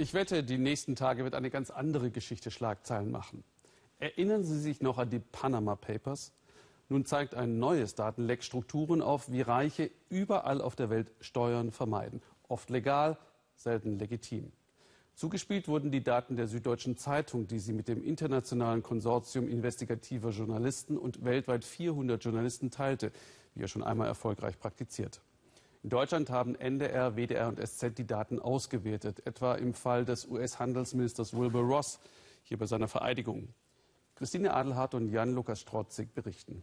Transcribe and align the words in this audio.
Ich 0.00 0.14
wette, 0.14 0.42
die 0.42 0.56
nächsten 0.56 0.96
Tage 0.96 1.24
wird 1.24 1.34
eine 1.34 1.50
ganz 1.50 1.68
andere 1.68 2.10
Geschichte 2.10 2.50
Schlagzeilen 2.50 3.10
machen. 3.10 3.44
Erinnern 3.98 4.44
Sie 4.44 4.58
sich 4.58 4.80
noch 4.80 4.96
an 4.96 5.10
die 5.10 5.18
Panama 5.18 5.76
Papers? 5.76 6.32
Nun 6.88 7.04
zeigt 7.04 7.34
ein 7.34 7.58
neues 7.58 7.96
Datenleck 7.96 8.42
Strukturen 8.42 9.02
auf, 9.02 9.30
wie 9.30 9.42
Reiche 9.42 9.90
überall 10.08 10.62
auf 10.62 10.74
der 10.74 10.88
Welt 10.88 11.12
Steuern 11.20 11.70
vermeiden. 11.70 12.22
Oft 12.48 12.70
legal, 12.70 13.18
selten 13.56 13.98
legitim. 13.98 14.52
Zugespielt 15.16 15.68
wurden 15.68 15.90
die 15.90 16.02
Daten 16.02 16.34
der 16.34 16.46
Süddeutschen 16.46 16.96
Zeitung, 16.96 17.46
die 17.46 17.58
sie 17.58 17.74
mit 17.74 17.86
dem 17.86 18.02
internationalen 18.02 18.82
Konsortium 18.82 19.48
investigativer 19.48 20.30
Journalisten 20.30 20.96
und 20.96 21.26
weltweit 21.26 21.62
400 21.62 22.24
Journalisten 22.24 22.70
teilte, 22.70 23.12
wie 23.54 23.64
er 23.64 23.68
schon 23.68 23.84
einmal 23.84 24.06
erfolgreich 24.06 24.58
praktiziert. 24.58 25.20
In 25.82 25.88
Deutschland 25.88 26.28
haben 26.28 26.54
NDR, 26.56 27.16
WDR 27.16 27.48
und 27.48 27.58
SZ 27.58 27.96
die 27.96 28.06
Daten 28.06 28.38
ausgewertet, 28.38 29.26
etwa 29.26 29.54
im 29.54 29.72
Fall 29.72 30.04
des 30.04 30.26
US-Handelsministers 30.26 31.32
Wilbur 31.32 31.62
Ross, 31.62 31.98
hier 32.42 32.58
bei 32.58 32.66
seiner 32.66 32.86
Vereidigung. 32.86 33.48
Christine 34.14 34.52
Adelhardt 34.52 34.94
und 34.94 35.08
Jan-Lukas 35.08 35.60
Strotzig 35.60 36.12
berichten. 36.12 36.62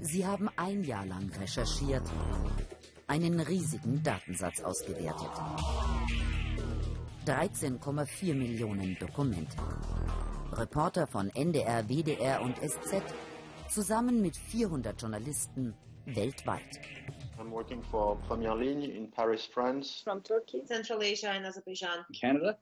Sie 0.00 0.26
haben 0.26 0.50
ein 0.56 0.84
Jahr 0.84 1.06
lang 1.06 1.30
recherchiert, 1.40 2.02
einen 3.06 3.40
riesigen 3.40 4.02
Datensatz 4.02 4.60
ausgewertet. 4.62 5.30
13,4 7.24 8.34
Millionen 8.34 8.98
Dokumente. 9.00 9.56
Reporter 10.52 11.06
von 11.06 11.30
NDR, 11.30 11.88
WDR 11.88 12.42
und 12.42 12.58
SZ 12.58 13.02
zusammen 13.74 14.22
mit 14.22 14.36
400 14.36 15.02
Journalisten 15.02 15.74
weltweit. 16.06 16.80
I'm 17.40 17.50
working 17.50 17.82
for 17.82 18.16
Première 18.28 18.56
Ligne 18.56 18.84
in 18.84 19.10
Paris, 19.10 19.46
France. 19.46 20.02
From 20.04 20.22
Turkey, 20.22 20.64
Central 20.64 21.02
Asia 21.02 21.30
and 21.30 21.44
Azerbaijan. 21.44 22.04
Canada. 22.12 22.56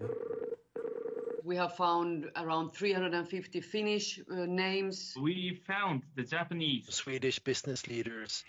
We 1.45 1.59
have 1.59 1.77
found 1.77 2.30
around 2.35 2.73
350 2.73 3.60
Finnish 3.60 4.23
uh, 4.30 4.46
names. 4.46 5.15
We 5.21 5.60
found 5.66 6.02
the 6.16 6.24
Japanese, 6.24 6.87
Swedish 6.90 7.40
business 7.40 7.87
leaders. 7.87 8.45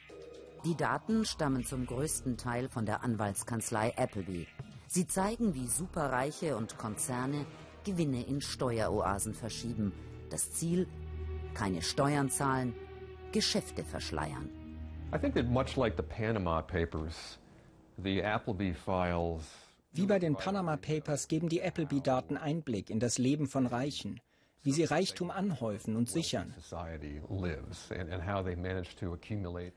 Die 0.64 0.76
Daten 0.76 1.26
stammen 1.26 1.66
zum 1.66 1.86
größten 1.86 2.38
Teil 2.38 2.70
von 2.70 2.86
der 2.86 3.04
Anwaltskanzlei 3.04 3.94
Appleby. 3.98 4.48
Sie 4.88 5.06
zeigen, 5.06 5.54
wie 5.54 5.68
Superreiche 5.68 6.56
und 6.56 6.78
Konzerne 6.78 7.46
Gewinne 7.84 8.24
in 8.24 8.40
Steueroasen 8.40 9.34
verschieben. 9.34 9.92
Das 10.30 10.54
Ziel, 10.54 10.88
keine 11.54 11.82
Steuern 11.82 12.30
zahlen, 12.30 12.74
Geschäfte 13.32 13.84
verschleiern. 13.84 14.50
I 15.14 15.20
think 15.20 15.36
that 15.36 15.46
much 15.46 15.76
like 15.76 15.96
the 15.96 16.04
Panama 16.04 16.62
Papers, 16.62 17.40
the 17.98 18.24
Appleby 18.24 18.74
files 18.74 19.44
Wie 19.96 20.08
bei 20.08 20.18
den 20.18 20.36
Panama 20.36 20.76
Papers 20.76 21.28
geben 21.28 21.50
die 21.50 21.62
Appleby-Daten 21.62 22.36
Einblick 22.36 22.90
in 22.90 23.00
das 23.00 23.20
Leben 23.20 23.48
von 23.48 23.68
Reichen, 23.68 24.20
wie 24.64 24.72
sie 24.72 24.86
Reichtum 24.86 25.30
anhäufen 25.30 25.96
und 25.96 26.10
sichern. 26.10 26.52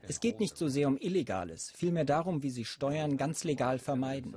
Es 0.01 0.19
geht 0.19 0.39
nicht 0.39 0.57
so 0.57 0.67
sehr 0.69 0.87
um 0.87 0.97
Illegales, 0.97 1.71
vielmehr 1.75 2.05
darum, 2.05 2.41
wie 2.41 2.49
sie 2.49 2.65
Steuern 2.65 3.17
ganz 3.17 3.43
legal 3.43 3.77
vermeiden. 3.77 4.33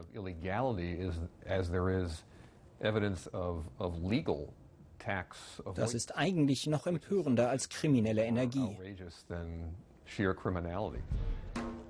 Das 5.74 5.94
ist 5.94 6.16
eigentlich 6.16 6.66
noch 6.66 6.86
empörender 6.86 7.50
als 7.50 7.68
kriminelle 7.68 8.24
Energie. 8.24 8.76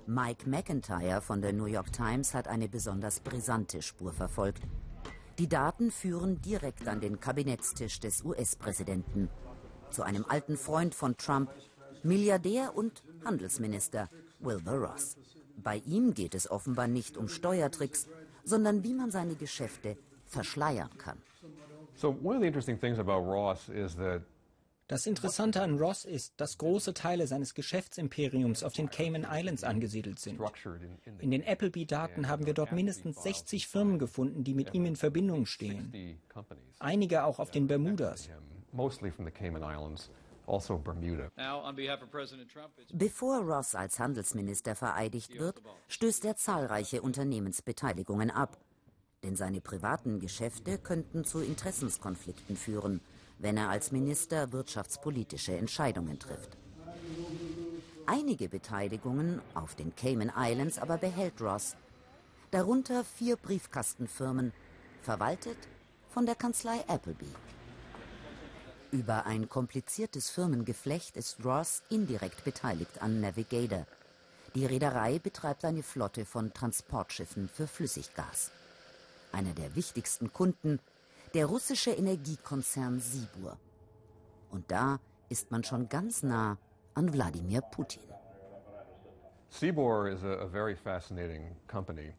Mike 0.06 0.48
McIntyre 0.48 1.20
von 1.20 1.40
der 1.40 1.52
New 1.52 1.66
York 1.66 1.92
Times 1.92 2.34
hat 2.34 2.48
eine 2.48 2.68
besonders 2.68 3.20
brisante 3.20 3.80
Spur 3.82 4.12
verfolgt. 4.12 4.62
Die 5.38 5.48
Daten 5.48 5.90
führen 5.90 6.42
direkt 6.42 6.88
an 6.88 7.00
den 7.00 7.20
Kabinettstisch 7.20 8.00
des 8.00 8.24
US-Präsidenten, 8.24 9.28
zu 9.90 10.02
einem 10.02 10.24
alten 10.28 10.56
Freund 10.56 10.94
von 10.94 11.16
Trump, 11.16 11.50
Milliardär 12.02 12.76
und 12.76 13.02
Handelsminister 13.24 14.08
Wilbur 14.40 14.88
Ross. 14.88 15.16
Bei 15.56 15.76
ihm 15.86 16.14
geht 16.14 16.34
es 16.34 16.50
offenbar 16.50 16.88
nicht 16.88 17.16
um 17.16 17.28
Steuertricks, 17.28 18.08
sondern 18.44 18.82
wie 18.82 18.94
man 18.94 19.10
seine 19.10 19.34
Geschäfte 19.34 19.96
verschleiern 20.26 20.90
kann. 20.98 21.18
Das 24.90 25.06
Interessante 25.06 25.62
an 25.62 25.78
Ross 25.78 26.04
ist, 26.04 26.40
dass 26.40 26.58
große 26.58 26.94
Teile 26.94 27.28
seines 27.28 27.54
Geschäftsimperiums 27.54 28.64
auf 28.64 28.72
den 28.72 28.90
Cayman 28.90 29.24
Islands 29.30 29.62
angesiedelt 29.62 30.18
sind. 30.18 30.40
In 31.20 31.30
den 31.30 31.46
Appleby-Daten 31.46 32.26
haben 32.26 32.44
wir 32.44 32.54
dort 32.54 32.72
mindestens 32.72 33.22
60 33.22 33.68
Firmen 33.68 34.00
gefunden, 34.00 34.42
die 34.42 34.52
mit 34.52 34.74
ihm 34.74 34.86
in 34.86 34.96
Verbindung 34.96 35.46
stehen. 35.46 36.18
Einige 36.80 37.22
auch 37.22 37.38
auf 37.38 37.52
den 37.52 37.68
Bermudas. 37.68 38.28
Also 40.46 40.82
Bevor 42.92 43.38
Ross 43.42 43.74
als 43.76 44.00
Handelsminister 44.00 44.74
vereidigt 44.74 45.38
wird, 45.38 45.62
stößt 45.86 46.24
er 46.24 46.34
zahlreiche 46.34 47.00
Unternehmensbeteiligungen 47.02 48.32
ab. 48.32 48.58
Denn 49.22 49.36
seine 49.36 49.60
privaten 49.60 50.18
Geschäfte 50.20 50.78
könnten 50.78 51.24
zu 51.24 51.40
Interessenskonflikten 51.40 52.56
führen 52.56 53.00
wenn 53.40 53.56
er 53.56 53.70
als 53.70 53.90
Minister 53.90 54.52
wirtschaftspolitische 54.52 55.56
Entscheidungen 55.56 56.18
trifft. 56.18 56.56
Einige 58.06 58.48
Beteiligungen 58.48 59.40
auf 59.54 59.74
den 59.74 59.94
Cayman 59.96 60.32
Islands 60.36 60.78
aber 60.78 60.98
behält 60.98 61.40
Ross, 61.40 61.74
darunter 62.50 63.04
vier 63.04 63.36
Briefkastenfirmen, 63.36 64.52
verwaltet 65.02 65.56
von 66.10 66.26
der 66.26 66.34
Kanzlei 66.34 66.80
Appleby. 66.86 67.32
Über 68.90 69.24
ein 69.24 69.48
kompliziertes 69.48 70.30
Firmengeflecht 70.30 71.16
ist 71.16 71.44
Ross 71.44 71.82
indirekt 71.88 72.44
beteiligt 72.44 73.00
an 73.00 73.20
Navigator. 73.20 73.86
Die 74.56 74.66
Reederei 74.66 75.20
betreibt 75.20 75.64
eine 75.64 75.84
Flotte 75.84 76.26
von 76.26 76.52
Transportschiffen 76.52 77.48
für 77.48 77.68
Flüssiggas. 77.68 78.50
Einer 79.32 79.54
der 79.54 79.74
wichtigsten 79.76 80.32
Kunden 80.32 80.80
der 81.34 81.46
russische 81.46 81.92
Energiekonzern 81.92 83.00
Sibur. 83.00 83.58
Und 84.50 84.70
da 84.70 84.98
ist 85.28 85.50
man 85.50 85.62
schon 85.62 85.88
ganz 85.88 86.22
nah 86.22 86.58
an 86.94 87.12
Wladimir 87.12 87.60
Putin. 87.60 88.02
Sibur 89.48 90.08
is 90.08 90.22
a, 90.22 90.46
very 90.48 90.76
fascinating 90.76 91.56
company. 91.66 92.14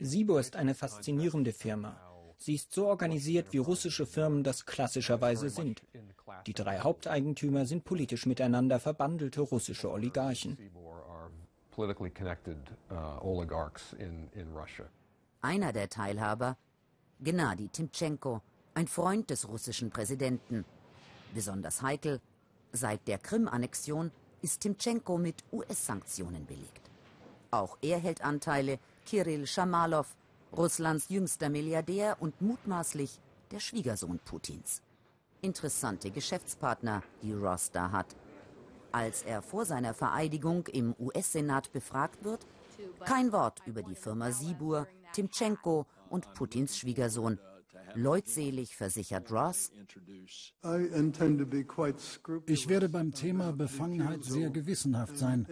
Sibur 0.00 0.40
ist 0.40 0.56
eine 0.56 0.74
faszinierende 0.74 1.52
Firma. 1.52 1.96
Sie 2.38 2.54
ist 2.54 2.72
so 2.72 2.86
organisiert, 2.86 3.52
wie 3.52 3.58
russische 3.58 4.06
Firmen 4.06 4.42
das 4.42 4.64
klassischerweise 4.64 5.50
sind. 5.50 5.82
Die 6.46 6.54
drei 6.54 6.78
Haupteigentümer 6.78 7.66
sind 7.66 7.84
politisch 7.84 8.24
miteinander 8.24 8.80
verbandelte 8.80 9.42
russische 9.42 9.90
Oligarchen. 9.90 10.56
Einer 15.42 15.72
der 15.72 15.88
Teilhaber 15.88 16.58
Gennady 17.20 17.68
Timtschenko, 17.68 18.42
ein 18.74 18.86
Freund 18.86 19.30
des 19.30 19.48
russischen 19.48 19.90
Präsidenten. 19.90 20.66
Besonders 21.34 21.80
heikel, 21.80 22.20
seit 22.72 23.08
der 23.08 23.16
Krim-Annexion 23.16 24.10
ist 24.42 24.60
Timtschenko 24.60 25.16
mit 25.16 25.36
US-Sanktionen 25.50 26.44
belegt. 26.44 26.90
Auch 27.50 27.78
er 27.80 27.98
hält 27.98 28.22
Anteile, 28.22 28.78
Kirill 29.06 29.46
Schamalow, 29.46 30.04
Russlands 30.54 31.08
jüngster 31.08 31.48
Milliardär 31.48 32.18
und 32.20 32.40
mutmaßlich 32.42 33.18
der 33.50 33.60
Schwiegersohn 33.60 34.18
Putins. 34.18 34.82
Interessante 35.40 36.10
Geschäftspartner, 36.10 37.02
die 37.22 37.32
Ross 37.32 37.70
da 37.70 37.92
hat. 37.92 38.14
Als 38.92 39.22
er 39.22 39.40
vor 39.40 39.64
seiner 39.64 39.94
Vereidigung 39.94 40.66
im 40.66 40.94
US-Senat 40.98 41.72
befragt 41.72 42.24
wird, 42.24 42.46
kein 43.04 43.32
Wort 43.32 43.62
über 43.66 43.82
die 43.82 43.94
Firma 43.94 44.32
Sibur, 44.32 44.86
Timtschenko 45.12 45.86
und 46.08 46.32
Putins 46.34 46.78
Schwiegersohn. 46.78 47.38
Leutselig 47.94 48.76
versichert 48.76 49.30
Ross. 49.32 49.72
Ich 52.46 52.68
werde 52.68 52.88
beim 52.88 53.12
Thema 53.12 53.52
Befangenheit 53.52 54.24
sehr 54.24 54.50
gewissenhaft 54.50 55.16
sein, 55.16 55.46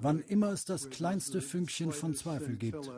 wann 0.00 0.20
immer 0.20 0.52
es 0.52 0.64
das 0.64 0.90
kleinste 0.90 1.40
Fünkchen 1.40 1.92
von 1.92 2.14
Zweifel 2.14 2.56
gibt. 2.56 2.90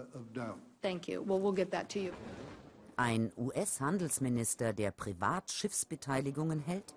Ein 2.96 3.32
US-Handelsminister, 3.36 4.72
der 4.72 4.90
Privatschiffsbeteiligungen 4.90 6.58
hält 6.60 6.94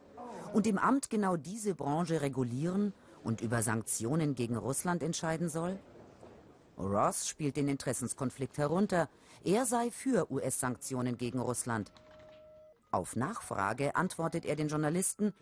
und 0.53 0.67
im 0.67 0.77
Amt 0.77 1.09
genau 1.09 1.37
diese 1.37 1.75
Branche 1.75 2.21
regulieren 2.21 2.93
und 3.23 3.41
über 3.41 3.61
Sanktionen 3.61 4.35
gegen 4.35 4.57
Russland 4.57 5.03
entscheiden 5.03 5.49
soll? 5.49 5.79
Ross 6.77 7.27
spielt 7.27 7.57
den 7.57 7.67
Interessenskonflikt 7.67 8.57
herunter. 8.57 9.09
Er 9.43 9.65
sei 9.65 9.91
für 9.91 10.31
US-Sanktionen 10.31 11.17
gegen 11.17 11.39
Russland. 11.39 11.91
Auf 12.91 13.15
Nachfrage 13.15 13.95
antwortet 13.95 14.45
er 14.45 14.55
den 14.55 14.67
Journalisten, 14.67 15.33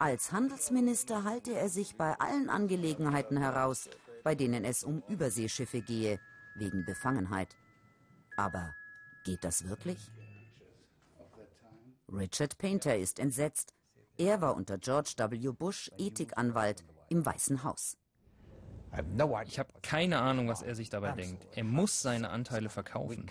als 0.00 0.30
Handelsminister 0.30 1.24
halte 1.24 1.54
er 1.54 1.68
sich 1.68 1.96
bei 1.96 2.14
allen 2.20 2.50
Angelegenheiten 2.50 3.36
heraus, 3.36 3.90
bei 4.22 4.36
denen 4.36 4.64
es 4.64 4.84
um 4.84 5.02
Überseeschiffe 5.08 5.80
gehe, 5.80 6.20
wegen 6.54 6.84
Befangenheit. 6.84 7.56
Aber 8.36 8.74
geht 9.24 9.42
das 9.42 9.68
wirklich? 9.68 9.98
Richard 12.08 12.58
Painter 12.58 12.96
ist 12.96 13.18
entsetzt. 13.18 13.74
Er 14.16 14.40
war 14.40 14.54
unter 14.54 14.78
George 14.78 15.14
W. 15.16 15.50
Bush 15.50 15.90
Ethikanwalt 15.98 16.84
im 17.08 17.26
Weißen 17.26 17.64
Haus. 17.64 17.96
Ich 19.46 19.58
habe 19.58 19.72
keine 19.82 20.18
Ahnung, 20.18 20.48
was 20.48 20.62
er 20.62 20.74
sich 20.74 20.90
dabei 20.90 21.12
denkt. 21.12 21.46
Er 21.54 21.64
muss 21.64 22.00
seine 22.00 22.30
Anteile 22.30 22.68
verkaufen. 22.68 23.26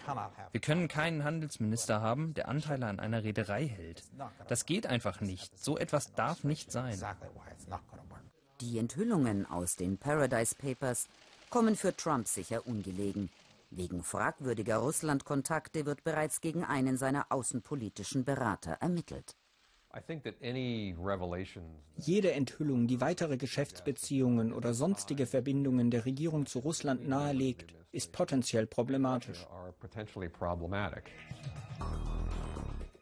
Wir 0.51 0.61
können 0.61 0.87
keinen 0.87 1.23
Handelsminister 1.23 2.01
haben, 2.01 2.33
der 2.33 2.47
Anteile 2.47 2.85
an 2.87 2.99
einer 2.99 3.23
Reederei 3.23 3.67
hält. 3.67 4.03
Das 4.47 4.65
geht 4.65 4.87
einfach 4.87 5.21
nicht. 5.21 5.57
So 5.57 5.77
etwas 5.77 6.13
darf 6.13 6.43
nicht 6.43 6.71
sein. 6.71 6.99
Die 8.61 8.77
Enthüllungen 8.79 9.45
aus 9.45 9.75
den 9.75 9.97
Paradise 9.97 10.55
Papers 10.55 11.07
kommen 11.49 11.75
für 11.75 11.95
Trump 11.95 12.27
sicher 12.27 12.65
ungelegen. 12.65 13.29
Wegen 13.69 14.01
fragwürdiger 14.01 14.77
Russland-Kontakte 14.77 15.85
wird 15.85 16.03
bereits 16.03 16.41
gegen 16.41 16.63
einen 16.63 16.97
seiner 16.97 17.27
außenpolitischen 17.29 18.23
Berater 18.23 18.73
ermittelt. 18.79 19.35
Jede 21.95 22.31
Enthüllung, 22.31 22.85
die 22.85 23.01
weitere 23.01 23.37
Geschäftsbeziehungen 23.37 24.53
oder 24.53 24.75
sonstige 24.75 25.25
Verbindungen 25.25 25.89
der 25.89 26.05
Regierung 26.05 26.45
zu 26.45 26.59
Russland 26.59 27.07
nahelegt, 27.07 27.73
ist 27.91 28.11
potenziell 28.11 28.67
problematisch. 28.67 29.47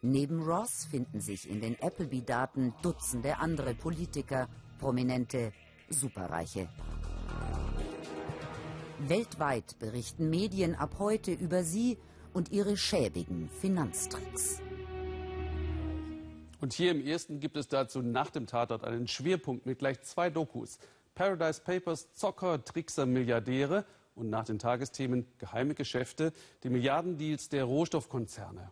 Neben 0.01 0.41
Ross 0.41 0.85
finden 0.85 1.19
sich 1.19 1.49
in 1.49 1.59
den 1.59 1.75
Appleby-Daten 1.81 2.73
Dutzende 2.81 3.39
andere 3.39 3.73
Politiker, 3.73 4.47
Prominente, 4.79 5.51
Superreiche. 5.89 6.69
Weltweit 8.99 9.77
berichten 9.79 10.29
Medien 10.29 10.75
ab 10.75 10.95
heute 10.99 11.33
über 11.33 11.63
sie 11.63 11.97
und 12.33 12.51
ihre 12.51 12.77
schäbigen 12.77 13.49
Finanztricks. 13.49 14.61
Und 16.65 16.73
hier 16.73 16.89
im 16.89 17.05
ersten 17.05 17.39
gibt 17.39 17.57
es 17.57 17.67
dazu 17.67 18.01
nach 18.01 18.31
dem 18.31 18.47
Tatort 18.47 18.83
einen 18.83 19.07
Schwerpunkt 19.07 19.67
mit 19.67 19.77
gleich 19.77 20.01
zwei 20.01 20.31
Dokus. 20.31 20.79
Paradise 21.13 21.61
Papers, 21.63 22.11
Zocker, 22.15 22.65
Trickser, 22.65 23.05
Milliardäre 23.05 23.85
und 24.15 24.31
nach 24.31 24.45
den 24.45 24.57
Tagesthemen 24.57 25.27
geheime 25.37 25.75
Geschäfte, 25.75 26.33
die 26.63 26.71
Milliardendeals 26.71 27.49
der 27.49 27.65
Rohstoffkonzerne. 27.65 28.71